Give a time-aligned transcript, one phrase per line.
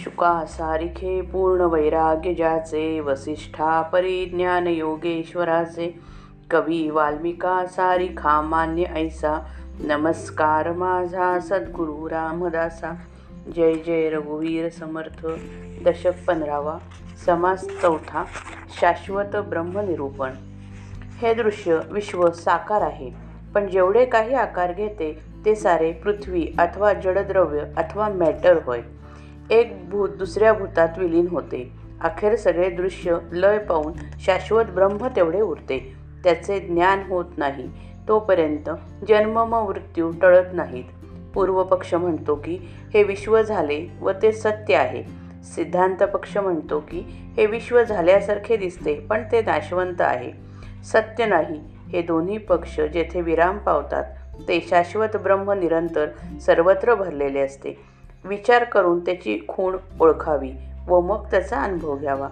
[0.00, 5.94] शुका सारिखे पूर्ण वैराग्य ज्याचे वसिष्ठा परिज्ञान योगेश्वराचे
[6.50, 9.32] कवी वाल्मिका सारिखा मान्य ऐसा।
[9.80, 12.92] नमस्कार माझा सद्गुरु रामदासा।
[13.56, 15.26] जय जय रघुवीर समर्थ।
[15.84, 16.78] दशक पंधरावा।
[17.26, 18.24] समास चौथा।
[18.80, 20.30] शाश्वत ब्रह्मनिरूपण।
[21.18, 23.10] हे दृश्य विश्व साकार आहे
[23.54, 25.12] पण जेवढे काही आकार घेते
[25.44, 28.80] ते सारे पृथ्वी अथवा जडद्रव्य अथवा मॅटर होय.
[29.50, 31.72] एक भूत दुसऱ्या भूतात विलीन होते.
[32.00, 35.92] अखेर सगळे दृश्य लय पाहून शाश्वत ब्रह्म तेवढे उरते.
[36.24, 37.70] त्याचे ज्ञान होत नाही.
[38.08, 38.70] तोपर्यंत
[39.08, 40.84] जन्म व मृत्यू टळत नाहीत.
[41.34, 42.58] पूर्वपक्ष म्हणतो की
[42.94, 45.04] हे विश्व झाले व ते सत्य आहे.
[45.44, 50.32] सिद्धांत पक्ष म्हणतो की हे विश्व झाल्यासारखे दिसते पण ते नाशवंत आहे.
[50.84, 51.60] सत्य नाही.
[51.88, 54.04] हे दोन्ही पक्ष जेथे विराम पावतात
[54.48, 56.06] ते शाश्वत ब्रह्म निरंतर
[56.40, 57.89] सर्वत्र भरलेले असते.
[58.24, 60.52] विचार करून त्याची खूण ओळखावी
[60.86, 62.28] व मग त्याचा अनुभव घ्यावा.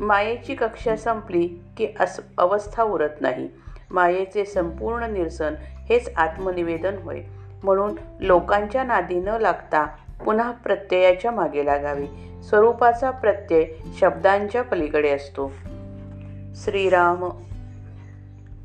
[0.00, 3.48] मायेची कक्षा संपली की अस अवस्था उरत नाही.
[3.90, 7.20] मायेचे संपूर्ण निरसन हेच आत्मनिवेदन होय.
[7.62, 9.86] म्हणून लोकांच्या नादी न लागता
[10.24, 12.06] पुन्हा प्रत्ययाच्या मागे लागावे.
[12.42, 13.64] स्वरूपाचा प्रत्यय
[14.00, 15.52] शब्दांच्या पलीकडे असतो.
[16.54, 17.28] श्रीराम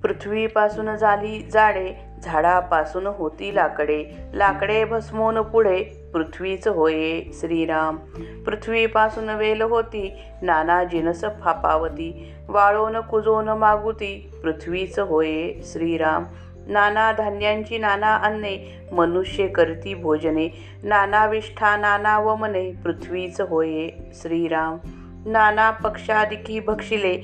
[0.03, 4.05] पृथ्वीपासून झाली जाडे झाडापासून होती लाकडे.
[4.33, 6.05] लाकडे भस्मोन पुढे.
[6.16, 7.97] पृथ्वीच होये श्रीराम.
[8.45, 16.23] पृथ्वीपासून वेल होती नाना जिनस फापावती वाळोन कुजोन मागुती पृथ्वीच होये श्रीराम.
[16.67, 20.52] नाना धान्यांची नाना अन्ने मनुष्य करती भोजने.
[20.83, 24.77] नाना विष्ठा नाना वमने पृथ्वीच होये श्रीराम.
[25.25, 27.17] नाना पक्षादिकी भक्षिले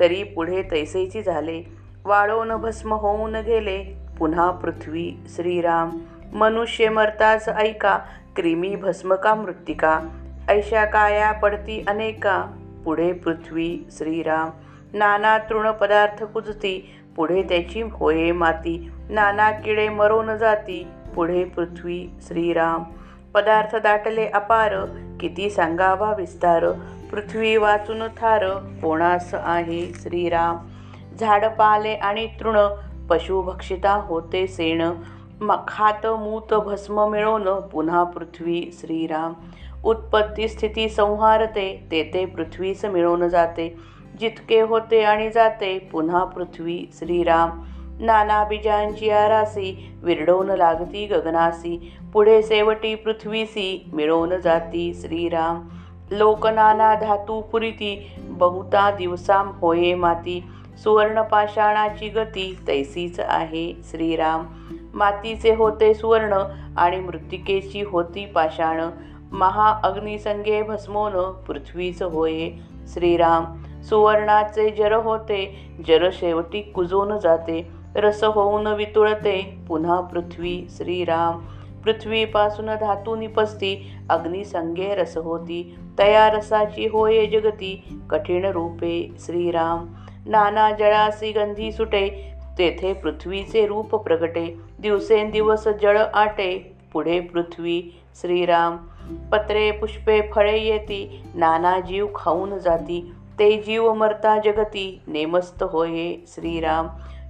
[0.00, 1.64] तरी पुढे तैसेची झाले.
[2.04, 3.78] वाळोन भस्म होऊन गेले
[4.18, 5.90] पुन्हा पृथ्वी श्रीराम.
[6.34, 7.98] मनुष्य मरताच ऐका
[8.36, 10.00] क्रिमी भस्मका मृत्तिका.
[10.48, 12.42] ऐशा काया पडती अनेका
[12.84, 14.50] पुढे पृथ्वी श्रीराम.
[14.94, 18.92] नाना तृण पदार्थ कुजती पुढे त्याची होये माती.
[19.10, 22.82] नाना किडे मरोन जाती पुढे पृथ्वी श्रीराम.
[23.34, 24.74] पदार्थ दाटले अपार
[25.20, 26.70] किती सांगावा विस्तार.
[27.12, 28.44] पृथ्वी वाचून थार
[28.82, 30.56] कोणास आहे श्रीराम.
[31.20, 32.58] झाड पाले आणि तृण
[33.10, 34.90] पशुभक्षिता होते सेण.
[35.44, 39.32] मखात मूत भस्म मिळवणं पुन्हा पृथ्वी श्रीराम.
[39.84, 43.76] उत्पत्ती स्थिती संहारते तेथे पृथ्वीच मिळवून जाते.
[44.20, 47.50] जितके होते आणि जाते पुन्हा पृथ्वी श्रीराम.
[48.00, 51.96] नाना बीजांची आरासी विरडवून लागती गगनासी.
[52.12, 55.68] पुढे सेवटी पृथ्वीसी मिळवून जाती श्रीराम.
[56.10, 60.44] लोकनाना धातू पुरिती बहुता दिवसाम होये माती.
[60.82, 63.72] सुवर्णपाषाणाची गती तैसीच आहे.
[63.84, 64.46] श्रीराम
[64.94, 66.32] मातीचे होते सुवर्ण
[66.76, 68.90] आणि मृत्तिकेची होती पाषाण.
[69.32, 71.12] महा अग्निसंगे भस्मोन
[71.46, 72.52] पृथ्वीच होये.
[72.86, 73.44] श्रीराम
[73.82, 77.68] सुवर्णाचे जर होते जर शेवटी कुजून जाते.
[77.96, 80.66] रस होऊन वितुळते पुन्हा पृथ्वी.
[80.76, 81.38] श्रीराम
[81.84, 85.76] पृथ्वीपासून धातू निपसती अग्निसंगे रस होती.
[85.98, 89.14] तया रसाची होये जगती कठीण रूपे.
[89.18, 89.86] श्रीराम
[90.26, 97.82] नाना जळासी गंधी सुटे तेथे पृथ्वीचे रूप प्रगटे दिवसेंदिवस जळ आटे पुढे पृथ्वी
[98.20, 98.76] श्रीराम
[99.32, 106.88] पत्रे पुष्पे फळे येती नाना जीव खाऊन जाती ते जीव मरता जगती नेमस्त होये श्रीराम.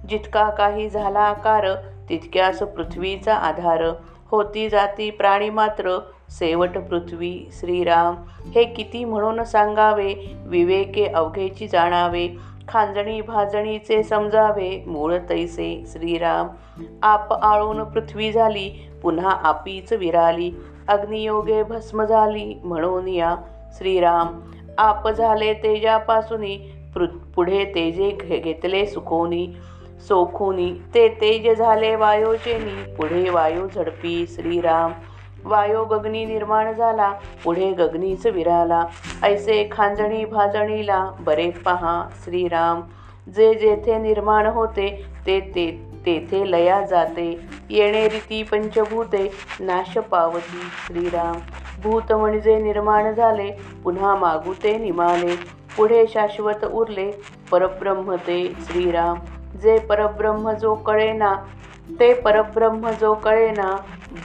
[0.09, 1.67] जितका काही झाला आकार
[2.09, 3.83] तितक्यास पृथ्वीचा आधार
[4.31, 5.97] होती जाती प्राणी मात्र
[6.29, 8.15] सेवट पृथ्वी श्रीराम.
[8.55, 10.13] हे किती म्हणून सांगावे?
[10.45, 12.54] विवेके अवघेची जाणावे.
[12.67, 14.83] खांजणी भाजणीचे समजावे.
[14.87, 16.47] मूळ तैसे श्रीराम.
[17.03, 18.69] आप आळून पृथ्वी झाली
[19.01, 20.51] पुन्हा आपीच विराली.
[20.87, 23.35] अग्नियोगे भस्म झाली म्हणून या.
[23.77, 24.39] श्रीराम
[24.77, 26.57] आप झाले तेजापासूनी
[26.93, 27.05] पृ
[27.35, 29.47] पुढे तेजे घे घेतले सुखोनी.
[30.07, 34.91] सोखोनी ते तेज झाले वायोचेनी पुढे वायू झडपी श्रीराम.
[35.45, 37.11] वायो गगनी निर्माण झाला
[37.43, 38.85] पुढे गगनीच विराला.
[39.23, 42.81] ऐसे खांजणी भाजणीला बरे पहा श्रीराम.
[43.35, 44.87] जे जेथे निर्माण होते
[45.25, 45.65] ते ते
[46.05, 47.29] तेथे लया जाते.
[47.69, 51.39] येणे रीती पंचभूते नाश पावती श्रीराम.
[51.83, 53.51] भूत म्हणजे निर्माण झाले
[53.83, 55.35] पुन्हा मागुते निमाले.
[55.77, 57.11] पुढे शाश्वत उरले
[57.51, 59.19] परब्रह्म ते श्रीराम.
[59.61, 61.33] जे परब्रह्म जो कळेना
[61.99, 63.75] ते परब्रह्म जो कळेना.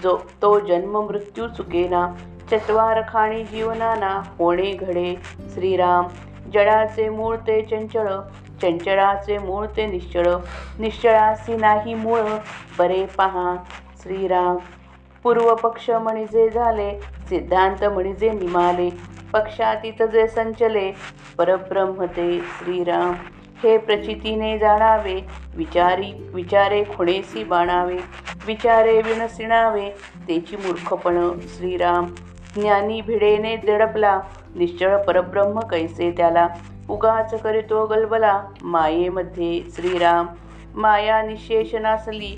[0.02, 2.06] जो तो जन्म मृत्यू चुकेना
[2.50, 5.14] चत्वार खाणी जीवनाना होणे घडे.
[5.54, 6.08] श्रीराम
[6.52, 8.08] जडाचे मूळ ते चंचळ
[8.62, 10.28] चंचळाचे मूळ ते निश्चळ
[10.78, 12.20] निश्चळासी नाही मूळ
[12.78, 13.54] बरे पहा.
[14.02, 14.56] श्रीराम
[15.24, 16.90] पूर्व पक्ष म्हणजे झाले
[17.28, 18.88] सिद्धांत म्हणजे निमाले
[19.32, 20.90] पक्षातीत जे संचले
[21.38, 23.12] परब्रह्म ते श्रीराम.
[23.62, 25.20] हे प्रचितीने जाणावे
[25.56, 27.96] विचारी विचारे खुणेसी बाणावे
[28.46, 29.88] विचारे विनसिणावे
[30.28, 32.06] तेची मूर्खपण श्रीराम.
[32.54, 34.20] ज्ञानी भिडेने दडपला
[34.56, 36.48] निश्चळ परब्रह्म कैसे त्याला?
[36.88, 40.26] उगाच करीतो गलबला मायेमध्ये श्रीराम.
[40.74, 42.36] माया निशेष नासली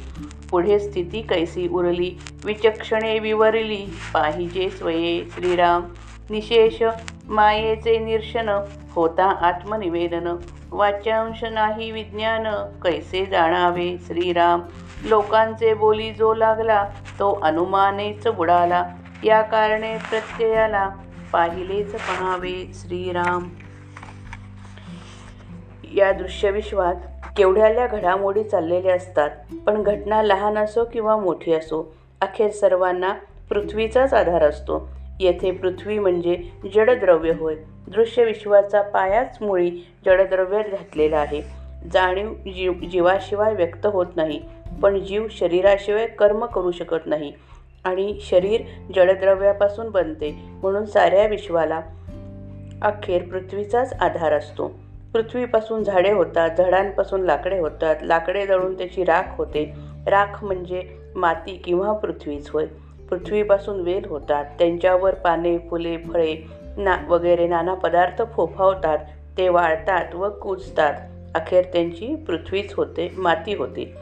[0.50, 2.14] पुढे स्थिती कैसी उरली?
[2.44, 3.84] विचक्षणे विवरली
[4.14, 5.82] पाहिजे स्वये श्रीराम.
[6.30, 6.82] निशेष
[7.28, 8.48] मायेचे निर्शन
[8.94, 10.36] होता आत्मनिवेदन.
[10.70, 12.46] वाच्यांश नाही विज्ञान
[12.82, 14.60] कैसे जाणावे श्रीराम?
[15.04, 16.84] लोकांचे बोली जो लागला
[17.19, 18.84] तो अनुमानेच बुडाला.
[19.24, 20.90] या कारणे प्रत्ययाला
[21.32, 23.48] पाहिलेच पहावे श्रीराम.
[25.94, 26.94] या दृश्यविश्वात
[27.36, 29.30] केवढ्याल्या घडामोडी चाललेल्या असतात
[29.66, 33.12] पण घटना लहान असो किंवा मोठी असो अखेर सर्वांना
[33.48, 34.88] पृथ्वीचाच आधार असतो.
[35.20, 36.43] येथे पृथ्वी म्हणजे
[36.75, 37.55] जडद्रव्य होय.
[37.88, 39.70] दृश्य विश्वाचा पायाच मुळी
[40.06, 41.43] जडद्रव्यात घातलेला आहे.
[41.93, 44.41] जाणीव जीव जीवाशिवाय व्यक्त होत नाही
[44.82, 47.32] पण जीव शरीराशिवाय कर्म करू शकत नाही
[47.85, 48.61] आणि शरीर
[48.97, 51.81] जडद्रव्यापासून बनते म्हणून साऱ्या विश्वाला
[52.82, 54.69] अखेर पृथ्वीचाच आधार असतो.
[55.12, 57.97] पृथ्वीपासून झाडे होतात झाडांपासून लाकडे होतात.
[58.03, 59.75] लाकडे जळून त्याची राख होते.
[60.06, 60.82] राख म्हणजे
[61.15, 62.67] माती किंवा पृथ्वीच होय.
[63.10, 64.44] पृथ्वीपासून वेल होतात.
[64.58, 66.37] त्यांच्यावर पाने फुले फळे
[66.76, 68.99] ना वगैरे नाना पदार्थ फोफावतात.
[69.38, 70.94] ते वाळतात व कुजतात.
[71.34, 73.94] अखेर त्यांची पृथ्वीच होते माती होते.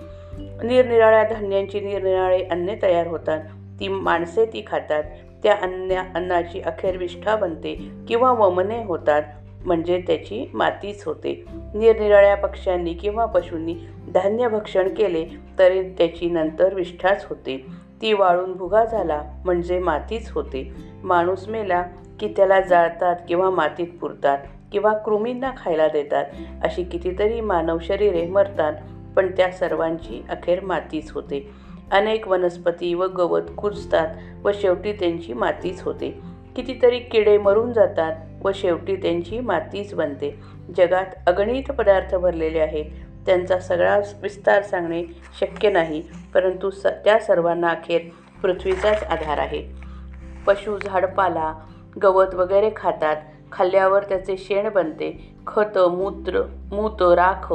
[0.62, 3.40] निरनिराळ्या धान्यांची निरनिराळे अन्ने तयार होतात.
[3.80, 5.02] ती माणसे ती खातात.
[5.42, 9.22] त्या अन्ना अन्नाची अखेर विष्ठा बनते किंवा वमने होतात.
[9.64, 11.44] म्हणजे त्याची मातीच होते.
[11.74, 13.74] निरनिराळ्या पक्ष्यांनी किंवा पशूंनी
[14.14, 15.26] धान्य भक्षण केले
[15.58, 17.66] तरी त्याची नंतर विष्ठाच होते.
[18.02, 20.72] ती वाळून भुगा झाला म्हणजे मातीच होते.
[21.04, 21.82] माणूस मेला
[22.20, 24.38] की त्याला जाळतात किंवा मातीत पुरतात
[24.72, 26.24] किंवा कृमींना खायला देतात
[26.62, 28.72] अशी कितीतरी मानव शरीरे मरतात
[29.16, 31.50] पण त्या सर्वांची अखेर मातीच होते.
[31.90, 34.08] अनेक वनस्पती व गवत कुजतात
[34.44, 36.20] व शेवटी त्यांची मातीच होते.
[36.56, 40.40] कितीतरी किडे मरून जातात व शेवटी त्यांची मातीच बनते.
[40.76, 42.84] जगात अगणित पदार्थ भरलेले आहेत
[43.26, 45.02] त्यांचा सगळा विस्तार सांगणे
[45.40, 46.02] शक्य नाही
[46.34, 48.00] परंतु स त्या सर्वांना अखेर
[48.42, 49.62] पृथ्वीचाच आधार आहे.
[50.46, 51.54] पशु झाडपाला
[52.02, 53.16] गवत वगैरे खातात
[53.52, 57.52] खाल्ल्यावर त्याचे शेण बनते खत मूत्र मूत राख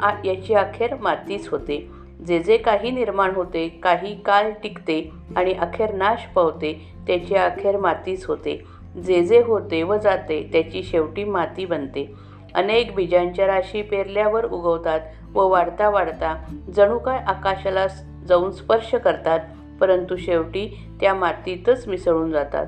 [0.00, 1.90] आ याची अखेर मातीच होते.
[2.26, 8.26] जे जे काही निर्माण होते काही काळ टिकते आणि अखेर नाश पावते त्याची अखेर मातीच
[8.26, 8.64] होते.
[9.06, 12.14] जे जे होते व जाते त्याची शेवटी माती बनते.
[12.58, 15.00] अनेक बीजांच्या राशी पेरल्यावर उगवतात
[15.34, 16.34] व वाढता वाढता
[16.76, 17.86] जणू काय आकाशाला
[18.28, 19.40] जाऊन स्पर्श करतात
[19.80, 22.66] परंतु शेवटी त्या मातीतच मिसळून जातात.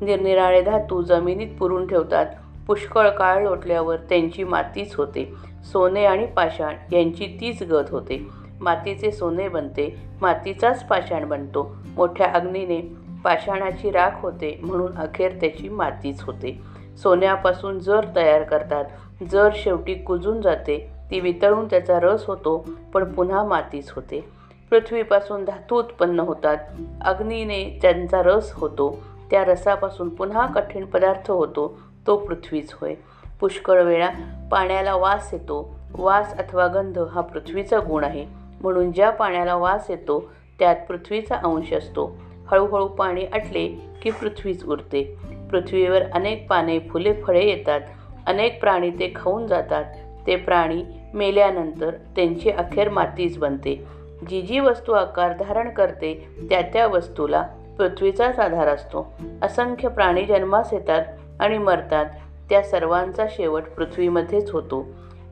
[0.00, 2.26] निरनिराळे धातू जमिनीत पुरून ठेवतात.
[2.66, 5.32] पुष्कळ काळ लोटल्यावर त्यांची मातीच होते.
[5.72, 8.28] सोने आणि पाषाण यांची तीच गत होते.
[8.60, 11.76] मातीचे सोने बनते मातीचाच पाषाण बनतो.
[11.96, 12.80] मोठ्या अग्नीने
[13.24, 16.60] पाषाणाची राख होते म्हणून अखेर त्याची मातीच होते.
[17.02, 18.84] सोन्यापासून जर तयार करतात
[19.30, 24.24] जर शेवटी कुजून जाते ती वितळून त्याचा रस होतो पण पुन्हा मातीच होते.
[24.70, 26.56] पृथ्वीपासून धातू उत्पन्न होतात.
[27.04, 28.98] अग्नीने त्यांचा रस होतो.
[29.30, 31.78] त्या रसापासून पुन्हा कठीण पदार्थ होतो.
[32.06, 32.94] तो पृथ्वीच होय.
[33.40, 34.10] पुष्कळ वेळा
[34.52, 35.74] पाण्याला वास येतो.
[35.94, 38.26] वास अथवा गंध हा पृथ्वीचा गुण आहे.
[38.60, 42.16] म्हणून ज्या पाण्याला वास येतो त्यात पृथ्वीचा अंश असतो.
[42.50, 43.68] हळूहळू पाणी आटले
[44.02, 45.16] की पृथ्वीच उरते.
[45.50, 47.80] पृथ्वीवर अनेक पाने फुले फळे येतात.
[48.26, 49.84] अनेक प्राणी ते खाऊन जातात.
[50.26, 53.84] ते प्राणी मेल्यानंतर त्यांची अखेर मातीच बनते.
[54.28, 57.42] जी जी वस्तू आकार धारण करते त्या त्या वस्तूला
[57.78, 59.12] पृथ्वीचाच आधार असतो.
[59.42, 61.04] असंख्य प्राणी जन्मास येतात
[61.40, 62.06] आणि मरतात.
[62.50, 64.86] त्या सर्वांचा शेवट पृथ्वीमध्येच होतो.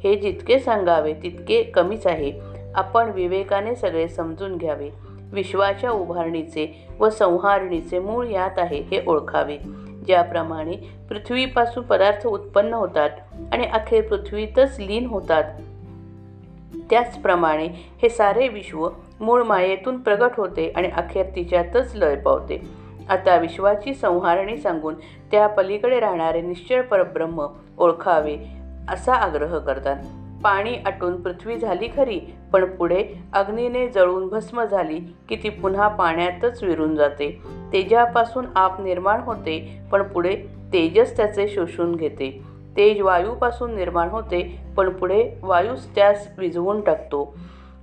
[0.05, 2.33] हे जितके सांगावे तितके कमीच आहे.
[2.75, 4.91] आपण विवेकाने सगळे समजून घ्यावे.
[5.33, 9.59] विश्वाच्या उभारणीचे व संहारणीचे मूळ यात आहे हे ओळखावे.
[10.07, 10.76] ज्याप्रमाणे
[11.09, 13.11] पृथ्वीपासून पदार्थ उत्पन्न होतात
[13.52, 15.45] आणि अखेर पृथ्वीतच लीन होतात.
[16.90, 17.66] त्याचप्रमाणे
[18.02, 18.88] हे सारे विश्व
[19.21, 22.62] मूळ मायेतून प्रगट होते आणि अखेर तिच्यातच लय पावते.
[23.09, 24.95] आता विश्वाची संहारणी सांगून
[25.30, 27.47] त्या पलीकडे राहणारे निश्चळ परब्रह्म
[27.78, 28.37] ओळखावे
[28.88, 29.97] असा आग्रह करतात.
[30.45, 32.21] पाणी आटून पृथ्वी झाली खरी
[32.53, 37.41] पण पुढे अग्नीने जळून भस्म झाली की ती पुन्हा पाण्यातच विरून जाते.
[37.73, 40.37] तेजापासून आप निर्माण होते पण पुढे
[40.73, 42.43] तेजस त्याचे शोषून घेते.
[42.77, 47.39] तेज वायूपासून निर्माण होते पण पुढे वायूच त्यास विझवून टाकतो.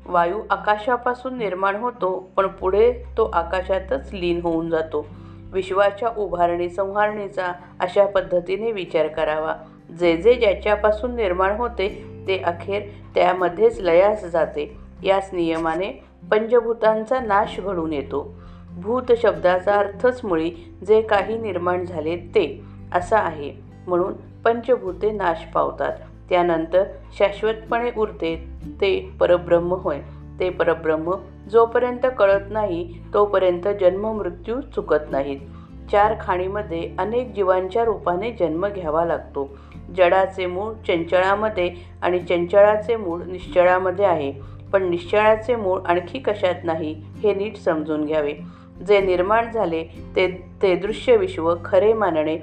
[0.05, 5.07] वायू आकाशापासून निर्माण होतो पण पुढे तो आकाशातच लीन होऊन जातो.
[5.51, 9.55] विश्वाच्या उभारणी संहारणीचा अशा पद्धतीने विचार करावा.
[9.99, 12.81] जे जे ज्याच्यापासून निर्माण होते ते अखेर
[13.15, 14.77] त्यामध्येच लयास जाते.
[15.03, 18.33] याच नियमाने पंचभूतांचा नाश घडून येतो.
[18.81, 20.51] भूत शब्दाचा अर्थच मुळी
[20.87, 22.61] जे काही निर्माण झाले ते
[22.93, 23.53] असा आहे.
[23.87, 24.13] म्हणून
[24.45, 25.97] पंचभूते नाश पावतात.
[26.29, 26.83] त्यानंतर
[27.19, 28.47] शाश्वतपणे उरते.
[28.81, 29.99] ते परब्रह्म होय.
[30.39, 31.15] ते परब्रह्म
[31.49, 35.39] जोपर्यंत कळत नाही तोपर्यंत जन्ममृत्यू चुकत नाहीत.
[35.91, 39.57] चार खाणीमध्ये अनेक जीवांच्या रूपाने जन्म घ्यावा लागतो.
[39.95, 41.69] जडाचे मूळ चंचळामध्ये
[42.01, 44.31] आणि चंचळाचे मूळ निश्चळामध्ये आहे.
[44.73, 48.33] पण निश्चळाचे मूळ आणखी कशात नाही हे नीट समजून घ्यावे.
[48.87, 49.83] जे निर्माण झाले
[50.15, 50.27] ते
[50.61, 52.37] ते दृश्य विश्व खरे मानणे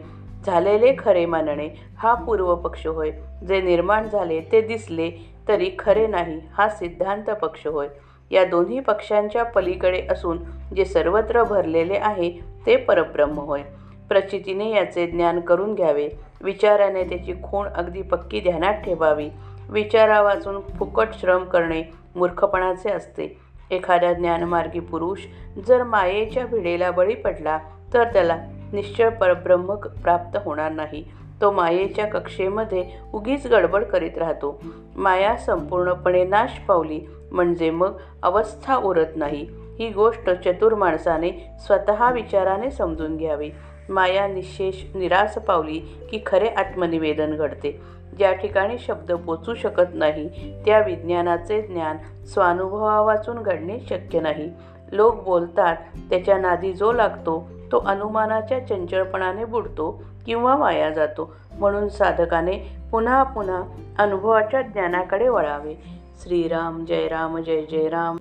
[0.47, 3.11] झालेले खरे मानणे हा पूर्व पक्ष होय.
[3.49, 5.11] जे निर्माण झाले ते दिसले
[5.49, 7.89] तरी खरे नाही हा सिद्धांत पक्ष होय.
[8.31, 10.39] या दोन्ही पक्षांच्या पलीकडे असून
[10.77, 12.31] जे सर्वत्र भरलेले आहे
[12.67, 13.63] ते परब्रह्म होय.
[14.09, 16.09] प्रचितीने याचे ज्ञान करून घ्यावे.
[16.45, 19.29] विचाराने त्याची खूण अगदी पक्की ध्यानात ठेवावी.
[19.69, 21.83] विचारा वाचून फुकट श्रम करणे
[22.17, 23.39] मूर्खपणाचे असते.
[23.71, 25.19] एखादा ज्ञानमार्गी पुरुष
[25.67, 27.59] जर मायेच्या भिडेला बळी पडला
[27.95, 28.37] तर त्याला
[28.73, 31.05] निश्चळ परब्रह्म प्राप्त होणार नाही.
[31.41, 32.85] तो मायेच्या कक्षेमध्ये
[33.15, 34.63] उगीच गडबड करीत राहतो.
[34.97, 37.01] माया संपूर्णपणे नाश पावली
[37.33, 39.47] म्हणजे मग अवस्था उरत नाही.
[39.79, 41.31] ही गोष्ट चतुर माणसाने
[41.67, 43.51] स्वतः विचाराने समजून घ्यावी.
[43.89, 45.79] माया निशेष निराश पावली
[46.11, 47.81] की खरे आत्मनिवेदन घडते.
[48.19, 50.29] ज्या ठिकाणी शब्द पोचू शकत नाही
[50.65, 54.51] त्या विज्ञानाचे ज्ञान स्वानुभवा वाचून घडणे शक्य नाही.
[54.93, 55.77] लोक बोलतात
[56.11, 62.59] त्याच्या नादी जो लागतो तो अनुमानाच्या चंचलपणाने बुडतो किंवा वाया जातो म्हणून साधकाने
[62.93, 63.63] पुन्हा पुन्हा
[63.99, 65.75] अनुभवाच्या ज्ञानाकडे वळावे.
[66.23, 68.17] श्रीराम जय राम जय जय राम.